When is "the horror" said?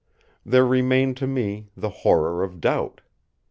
1.77-2.41